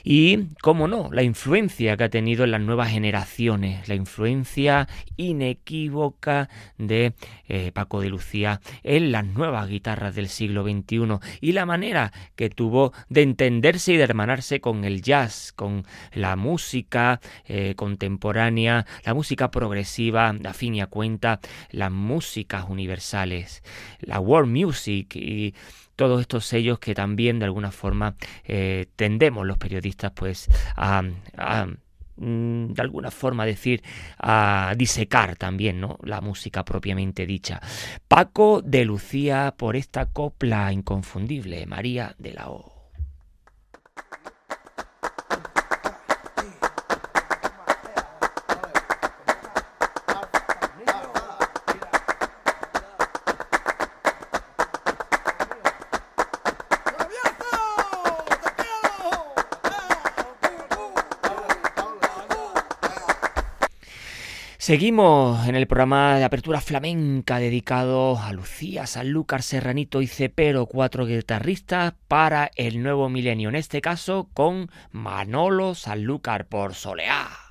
y, 0.08 0.50
cómo 0.62 0.86
no, 0.86 1.08
la 1.10 1.24
influencia 1.24 1.96
que 1.96 2.04
ha 2.04 2.08
tenido 2.08 2.44
en 2.44 2.52
las 2.52 2.60
nuevas 2.60 2.90
generaciones, 2.90 3.88
la 3.88 3.96
influencia 3.96 4.86
inequívoca 5.16 6.48
de 6.78 7.14
eh, 7.48 7.72
Paco 7.72 8.00
de 8.00 8.08
Lucía 8.08 8.60
en 8.84 9.10
las 9.10 9.24
nuevas 9.24 9.68
guitarras 9.68 10.14
del 10.14 10.28
siglo 10.28 10.62
XXI 10.62 11.18
y 11.40 11.52
la 11.52 11.66
manera 11.66 12.12
que 12.36 12.50
tuvo 12.50 12.92
de 13.08 13.22
entenderse 13.22 13.94
y 13.94 13.96
de 13.96 14.04
hermanarse 14.04 14.60
con 14.60 14.84
el 14.84 15.02
jazz, 15.02 15.52
con 15.52 15.84
la 16.12 16.36
música 16.36 16.75
eh, 17.46 17.74
contemporánea, 17.76 18.86
la 19.04 19.14
música 19.14 19.50
progresiva, 19.50 20.28
a 20.28 20.52
fin 20.52 20.74
y 20.74 20.80
a 20.80 20.86
cuenta, 20.86 21.40
las 21.70 21.90
músicas 21.90 22.66
universales, 22.68 23.62
la 24.00 24.20
world 24.20 24.50
music 24.50 25.16
y 25.16 25.54
todos 25.96 26.20
estos 26.20 26.46
sellos 26.46 26.78
que 26.78 26.94
también 26.94 27.38
de 27.38 27.46
alguna 27.46 27.72
forma 27.72 28.14
eh, 28.44 28.86
tendemos 28.96 29.46
los 29.46 29.58
periodistas 29.58 30.12
pues 30.12 30.48
a, 30.76 31.02
mm, 32.16 32.72
de 32.72 32.82
alguna 32.82 33.10
forma 33.10 33.46
decir 33.46 33.82
a 34.18 34.74
disecar 34.76 35.36
también 35.36 35.80
¿no? 35.80 35.98
la 36.02 36.20
música 36.20 36.64
propiamente 36.64 37.26
dicha. 37.26 37.60
Paco 38.06 38.62
de 38.62 38.84
Lucía 38.84 39.54
por 39.56 39.76
esta 39.76 40.06
copla 40.06 40.72
inconfundible, 40.72 41.66
María 41.66 42.14
de 42.18 42.34
la 42.34 42.50
O. 42.50 42.75
Seguimos 64.66 65.46
en 65.46 65.54
el 65.54 65.68
programa 65.68 66.16
de 66.16 66.24
apertura 66.24 66.60
flamenca 66.60 67.38
dedicado 67.38 68.18
a 68.18 68.32
Lucía, 68.32 68.88
Sanlúcar, 68.88 69.44
Serranito 69.44 70.02
y 70.02 70.08
Cepero, 70.08 70.66
cuatro 70.66 71.06
guitarristas 71.06 71.94
para 72.08 72.50
el 72.56 72.82
nuevo 72.82 73.08
milenio, 73.08 73.48
en 73.48 73.54
este 73.54 73.80
caso 73.80 74.28
con 74.34 74.68
Manolo 74.90 75.76
Sanlúcar 75.76 76.48
por 76.48 76.74
Soleá. 76.74 77.45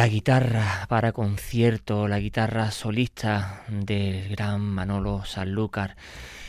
La 0.00 0.08
guitarra 0.08 0.86
para 0.88 1.12
concierto, 1.12 2.08
la 2.08 2.18
guitarra 2.18 2.70
solista 2.70 3.64
del 3.68 4.30
gran 4.30 4.62
Manolo 4.62 5.26
Sanlúcar, 5.26 5.94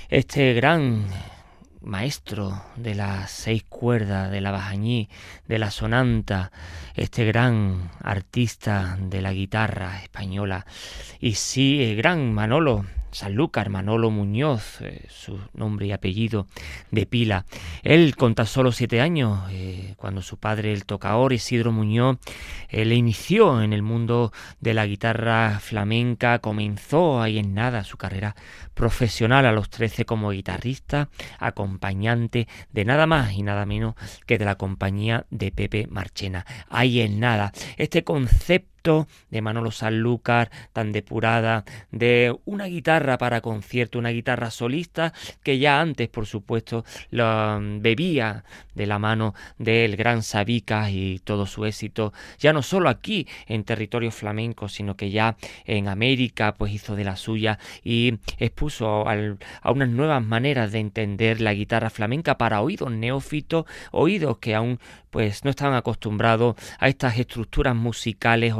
este 0.07 0.53
gran 0.53 1.05
maestro 1.81 2.63
de 2.77 2.95
las 2.95 3.29
seis 3.29 3.63
cuerdas, 3.63 4.31
de 4.31 4.39
la 4.39 4.51
bajañí, 4.51 5.09
de 5.49 5.59
la 5.59 5.69
sonanta, 5.69 6.53
este 6.95 7.25
gran 7.25 7.91
artista 8.01 8.97
de 9.01 9.21
la 9.21 9.33
guitarra 9.33 10.01
española. 10.01 10.65
Y 11.19 11.33
sí, 11.33 11.83
el 11.83 11.97
gran 11.97 12.33
Manolo, 12.33 12.85
Sanlúcar 13.11 13.69
Manolo 13.69 14.09
Muñoz, 14.09 14.81
eh, 14.81 15.05
su 15.09 15.39
nombre 15.53 15.87
y 15.87 15.91
apellido 15.91 16.47
de 16.91 17.05
pila. 17.05 17.45
Él 17.83 18.15
con 18.15 18.35
tan 18.35 18.45
solo 18.45 18.71
siete 18.71 19.01
años, 19.01 19.39
eh, 19.51 19.95
cuando 19.97 20.21
su 20.21 20.37
padre, 20.37 20.73
el 20.73 20.85
tocador 20.85 21.33
Isidro 21.33 21.71
Muñoz, 21.71 22.17
eh, 22.69 22.85
le 22.85 22.95
inició 22.95 23.61
en 23.61 23.73
el 23.73 23.81
mundo 23.81 24.31
de 24.59 24.73
la 24.73 24.85
guitarra 24.85 25.59
flamenca, 25.59 26.39
comenzó 26.39 27.21
ahí 27.21 27.37
en 27.37 27.53
nada 27.53 27.83
su 27.83 27.97
carrera 27.97 28.35
profesional 28.73 29.45
a 29.45 29.51
los 29.51 29.69
trece 29.69 30.05
como 30.05 30.31
guitarrista, 30.31 31.09
acompañante 31.39 32.47
de 32.71 32.85
nada 32.85 33.05
más 33.05 33.33
y 33.33 33.43
nada 33.43 33.65
menos 33.65 33.95
que 34.25 34.37
de 34.37 34.45
la 34.45 34.55
compañía 34.55 35.25
de 35.29 35.51
Pepe 35.51 35.87
Marchena. 35.87 36.45
Ahí 36.69 37.01
en 37.01 37.19
nada. 37.19 37.51
Este 37.77 38.03
concepto 38.03 38.71
de 38.83 39.41
Manolo 39.41 39.69
Sanlúcar, 39.69 40.49
tan 40.73 40.91
depurada, 40.91 41.65
de 41.91 42.35
una 42.45 42.65
guitarra 42.65 43.19
para 43.19 43.41
concierto, 43.41 43.99
una 43.99 44.09
guitarra 44.09 44.49
solista, 44.49 45.13
que 45.43 45.59
ya 45.59 45.79
antes, 45.79 46.09
por 46.09 46.25
supuesto, 46.25 46.83
lo 47.11 47.59
bebía 47.79 48.43
de 48.73 48.87
la 48.87 48.97
mano 48.97 49.35
del 49.59 49.95
gran 49.97 50.23
Sabicas 50.23 50.89
y 50.91 51.19
todo 51.23 51.45
su 51.45 51.65
éxito, 51.65 52.11
ya 52.39 52.53
no 52.53 52.63
solo 52.63 52.89
aquí 52.89 53.27
en 53.45 53.63
territorio 53.65 54.11
flamenco, 54.11 54.67
sino 54.67 54.95
que 54.95 55.11
ya 55.11 55.35
en 55.65 55.87
América, 55.87 56.55
pues 56.55 56.73
hizo 56.73 56.95
de 56.95 57.03
la 57.03 57.17
suya 57.17 57.59
y 57.83 58.15
expuso 58.39 59.05
a 59.07 59.71
unas 59.71 59.89
nuevas 59.89 60.23
maneras 60.23 60.71
de 60.71 60.79
entender 60.79 61.39
la 61.39 61.53
guitarra 61.53 61.91
flamenca 61.91 62.37
para 62.37 62.61
oídos 62.61 62.91
neófitos, 62.91 63.65
oídos 63.91 64.39
que 64.39 64.55
aún 64.55 64.79
pues 65.11 65.43
no 65.43 65.49
estaban 65.51 65.75
acostumbrados 65.75 66.55
a 66.79 66.87
estas 66.87 67.19
estructuras 67.19 67.75
musicales 67.75 68.53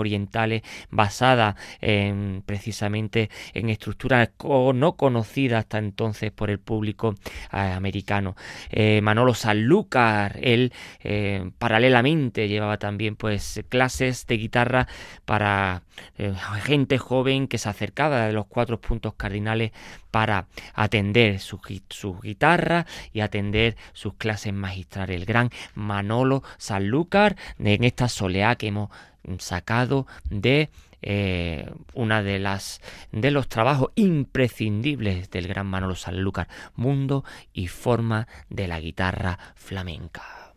basadas 0.90 1.56
en, 1.80 2.44
precisamente 2.46 3.30
en 3.54 3.70
estructuras 3.70 4.30
no 4.74 4.96
conocidas 4.96 5.60
hasta 5.60 5.78
entonces 5.78 6.32
por 6.32 6.50
el 6.50 6.60
público 6.60 7.16
eh, 7.52 7.58
americano. 7.58 8.36
Eh, 8.70 9.02
Manolo 9.02 9.34
Sanlúcar, 9.34 10.38
él 10.42 10.74
eh, 11.04 11.52
paralelamente 11.58 12.48
llevaba 12.48 12.78
también 12.78 13.16
pues 13.16 13.62
clases 13.70 14.26
de 14.28 14.38
guitarra 14.38 14.88
para 15.26 15.84
gente 16.64 16.98
joven 16.98 17.48
que 17.48 17.58
se 17.58 17.70
acercaba 17.70 18.28
de 18.28 18.34
los 18.34 18.46
cuatro 18.48 18.80
puntos 18.80 19.14
cardinales 19.16 19.72
para 20.12 20.48
atender 20.74 21.40
su, 21.40 21.60
guitarra 22.22 22.86
y 23.14 23.22
atender 23.22 23.78
sus 23.94 24.16
clases 24.16 24.54
magistrales. 24.54 25.16
El 25.16 25.26
gran 25.26 25.50
Manolo 25.74 26.44
Sanlúcar 26.58 27.36
en 27.60 27.84
esta 27.84 28.10
soleá 28.10 28.56
que 28.56 28.68
hemos 28.68 28.90
sacado 29.40 30.08
de 30.30 30.70
eh, 31.02 31.70
una 31.94 32.22
de 32.22 32.38
las 32.38 32.80
de 33.12 33.32
los 33.32 33.48
trabajos 33.48 33.92
imprescindibles 33.96 35.32
del 35.32 35.48
gran 35.48 35.66
Manolo 35.66 35.96
Sanlúcar, 35.96 36.48
mundo 36.76 37.26
y 37.54 37.68
forma 37.68 38.28
de 38.50 38.68
la 38.68 38.80
guitarra 38.80 39.40
flamenca. 39.56 40.54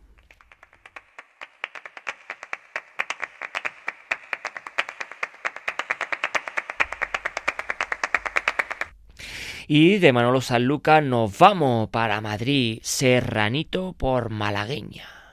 Y 9.67 9.97
de 9.97 10.13
Manolo 10.13 10.41
Sanlúcar 10.41 11.01
nos 11.01 11.39
vamos 11.39 11.89
para 11.89 12.21
Madrid, 12.21 12.79
serranito 12.83 13.93
por 13.93 14.29
malagueña. 14.29 15.24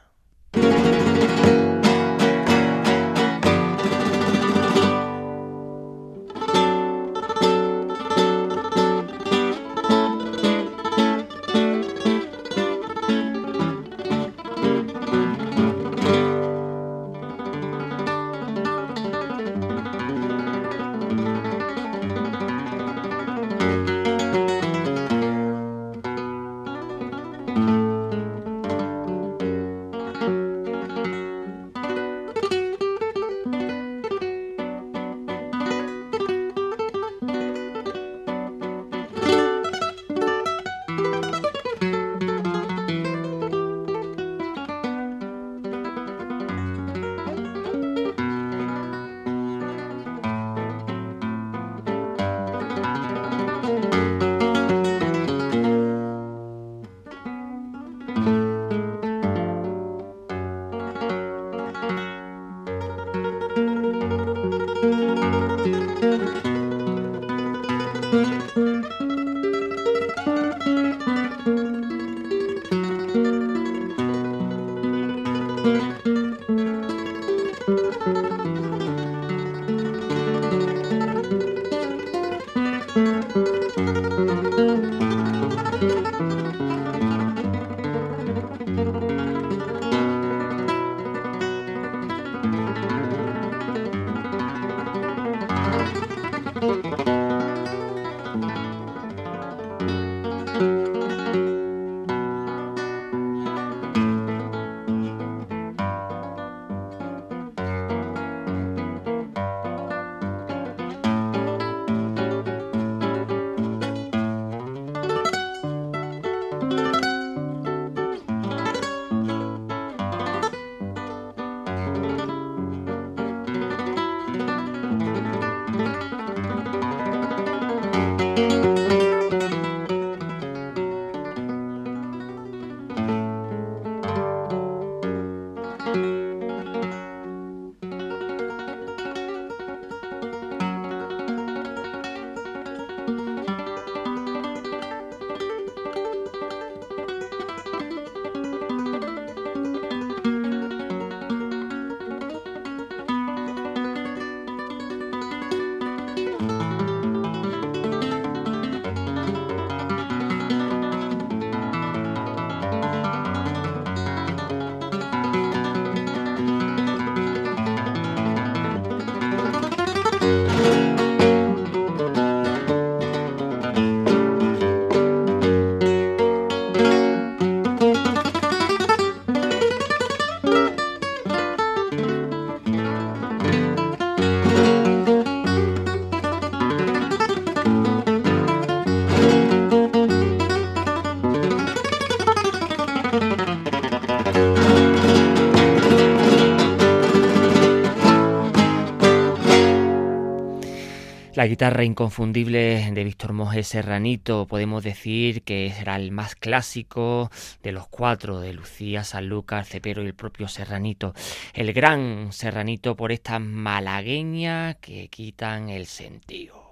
La 201.43 201.49
guitarra 201.49 201.83
inconfundible 201.83 202.89
de 202.93 203.03
Víctor 203.03 203.33
Moje 203.33 203.65
Serranito 203.65 204.47
podemos 204.47 204.85
decir 204.85 205.43
que 205.43 205.73
será 205.77 205.97
el 205.97 206.13
más 206.13 206.37
clásico 206.37 207.33
de 207.65 207.73
los 207.73 207.89
cuatro, 207.89 208.39
de 208.39 208.53
Lucía, 208.53 209.03
Sanlúcar, 209.03 209.65
Cepero 209.65 210.05
y 210.05 210.07
el 210.07 210.15
propio 210.15 210.47
Serranito. 210.47 211.15
El 211.53 211.73
gran 211.73 212.33
Serranito 212.33 212.95
por 212.95 213.11
estas 213.11 213.41
malagueñas 213.41 214.77
que 214.77 215.09
quitan 215.09 215.69
el 215.69 215.87
sentido. 215.87 216.63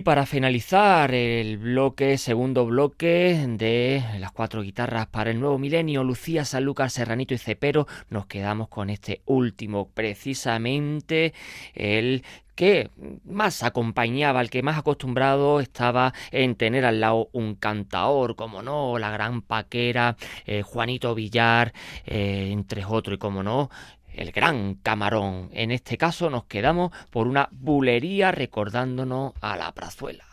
Y 0.00 0.02
para 0.02 0.24
finalizar 0.24 1.12
el 1.12 1.58
bloque, 1.58 2.16
segundo 2.16 2.64
bloque 2.64 3.44
de 3.46 4.02
las 4.18 4.32
cuatro 4.32 4.62
guitarras 4.62 5.08
para 5.08 5.30
el 5.30 5.38
nuevo 5.38 5.58
milenio, 5.58 6.04
Lucía, 6.04 6.46
Sanlúcar, 6.46 6.88
Serranito 6.88 7.34
y 7.34 7.36
Cepero, 7.36 7.86
nos 8.08 8.24
quedamos 8.24 8.68
con 8.68 8.88
este 8.88 9.20
último, 9.26 9.90
precisamente 9.92 11.34
el 11.74 12.24
que 12.54 12.90
más 13.24 13.62
acompañaba, 13.62 14.40
el 14.40 14.48
que 14.48 14.62
más 14.62 14.78
acostumbrado 14.78 15.60
estaba 15.60 16.14
en 16.30 16.54
tener 16.56 16.84
al 16.84 17.00
lado 17.00 17.28
un 17.32 17.54
cantaor, 17.54 18.36
como 18.36 18.62
no, 18.62 18.98
la 18.98 19.10
gran 19.10 19.42
paquera, 19.42 20.16
eh, 20.46 20.62
Juanito 20.62 21.14
Villar, 21.14 21.74
eh, 22.06 22.48
entre 22.52 22.84
otros, 22.84 23.16
y 23.16 23.18
como 23.18 23.42
no, 23.42 23.70
el 24.20 24.32
gran 24.32 24.74
camarón. 24.74 25.48
En 25.52 25.70
este 25.70 25.96
caso 25.96 26.28
nos 26.28 26.44
quedamos 26.44 26.92
por 27.10 27.26
una 27.26 27.48
bulería 27.52 28.30
recordándonos 28.30 29.32
a 29.40 29.56
la 29.56 29.72
prazuela. 29.72 30.24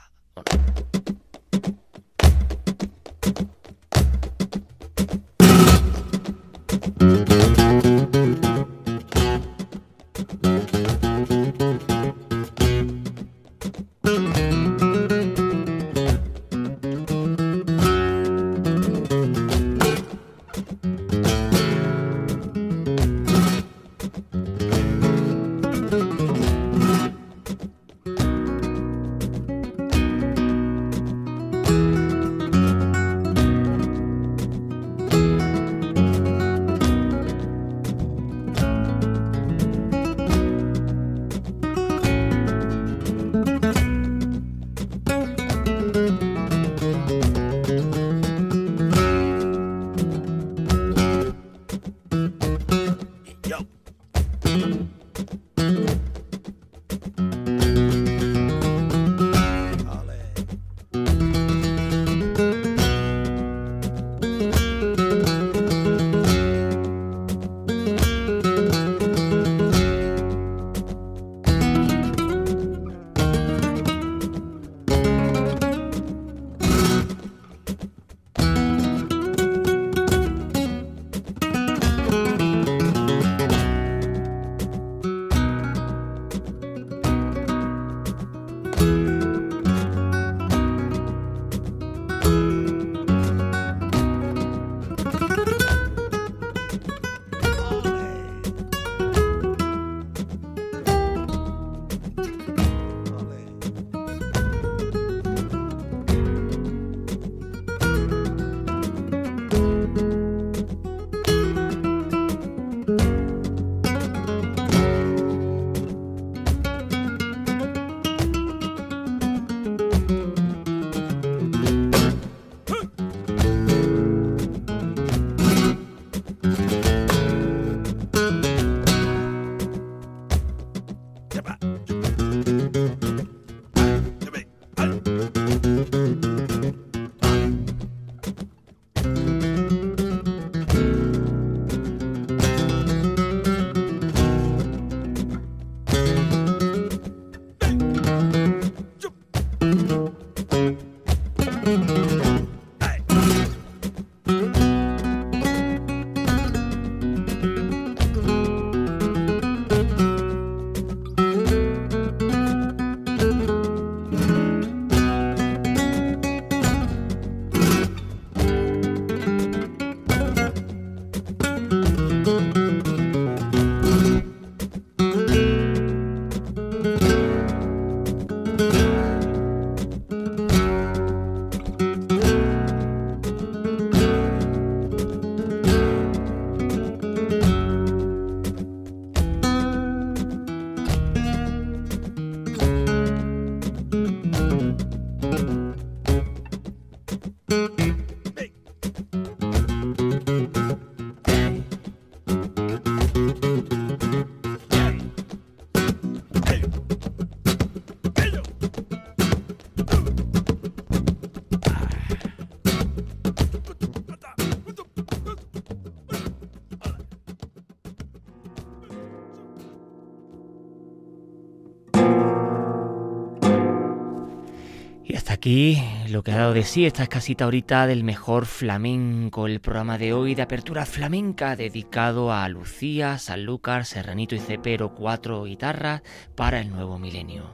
Aquí 225.48 225.82
lo 226.10 226.24
que 226.24 226.34
ha 226.34 226.38
dado 226.38 226.54
de 226.54 226.64
sí 226.64 226.86
esta 226.86 227.04
escasita 227.04 227.46
ahorita 227.46 227.88
del 227.88 228.04
mejor 228.04 228.46
flamenco, 228.46 229.48
el 229.48 229.62
programa 229.62 229.98
de 229.98 230.12
hoy 230.12 230.36
de 230.36 230.42
apertura 230.42 230.86
flamenca 230.86 231.56
dedicado 231.56 232.34
a 232.34 232.50
Lucía, 232.50 233.18
Sanlúcar, 233.18 233.86
Serranito 233.86 234.36
y 234.36 234.40
Cepero, 234.40 234.94
cuatro 234.94 235.46
guitarras 235.46 236.02
para 236.36 236.60
el 236.60 236.70
nuevo 236.70 237.00
milenio. 237.00 237.46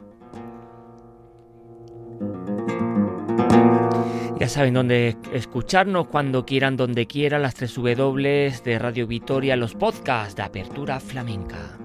Ya 4.40 4.50
saben 4.50 4.74
dónde 4.74 5.16
escucharnos 5.32 6.08
cuando 6.08 6.48
quieran, 6.48 6.76
donde 6.76 7.06
quieran, 7.06 7.44
las 7.44 7.54
tres 7.54 7.76
W 7.76 8.54
de 8.66 8.80
Radio 8.80 9.06
Vitoria, 9.06 9.56
los 9.56 9.76
podcasts 9.76 10.36
de 10.36 10.42
apertura 10.42 11.00
flamenca. 11.00 11.78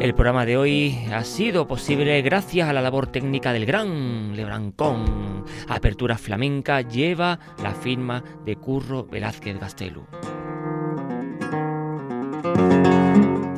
El 0.00 0.14
programa 0.14 0.46
de 0.46 0.56
hoy 0.56 0.98
ha 1.12 1.22
sido 1.24 1.68
posible 1.68 2.22
gracias 2.22 2.66
a 2.66 2.72
la 2.72 2.80
labor 2.80 3.08
técnica 3.08 3.52
del 3.52 3.66
gran 3.66 4.34
Lebrancón. 4.34 5.44
Apertura 5.68 6.16
Flamenca 6.16 6.80
lleva 6.80 7.38
la 7.62 7.74
firma 7.74 8.24
de 8.46 8.56
Curro 8.56 9.04
Velázquez 9.04 9.60
Gastelu. 9.60 10.06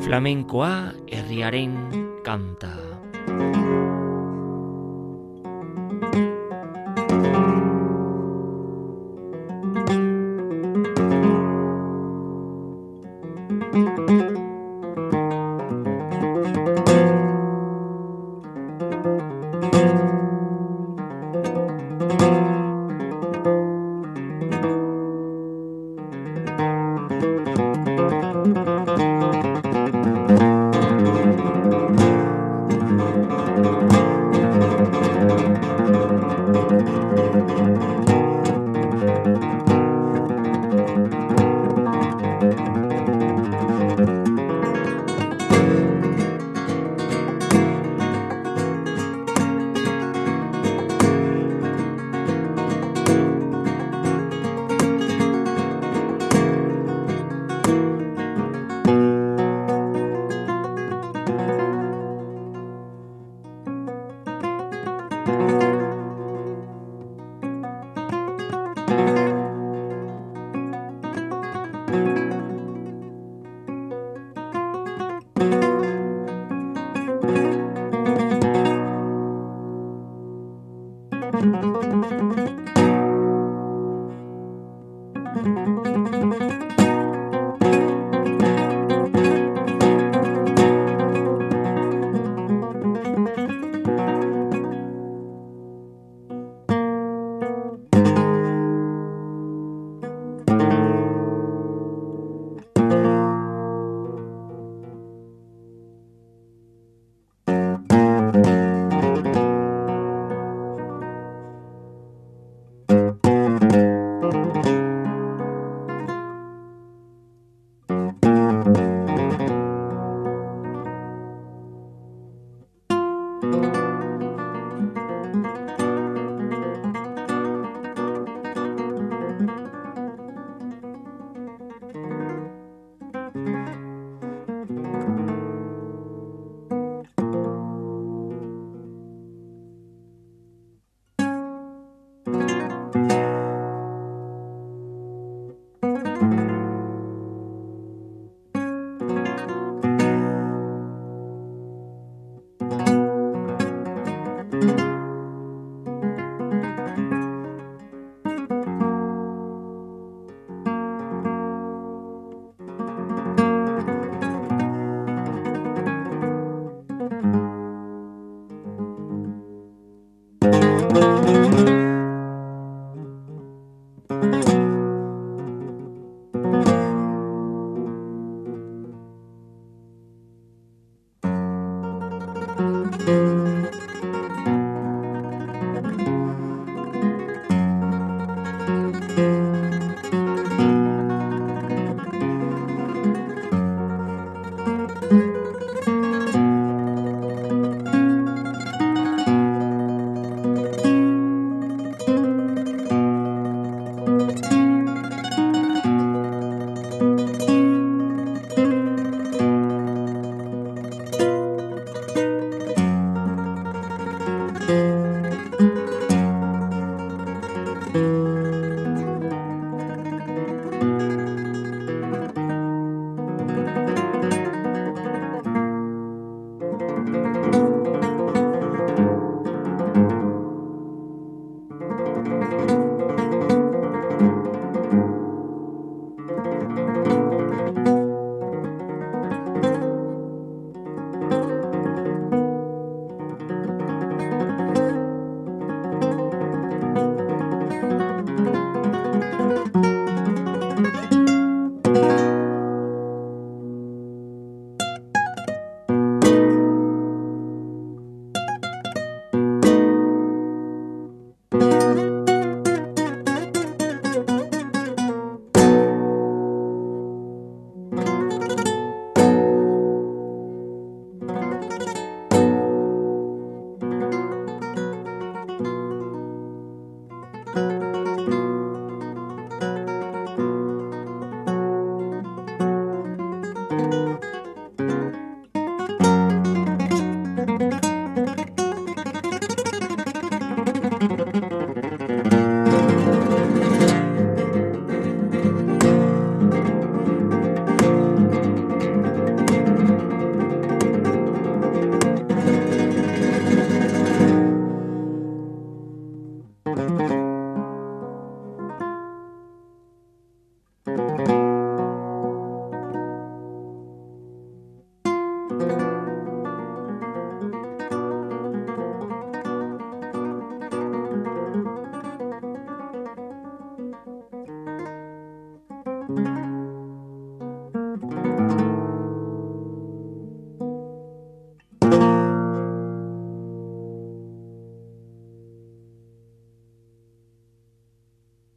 Flamenco 0.01 0.65
A, 0.65 0.93
Herriaren 1.07 2.17
canta. 2.25 2.77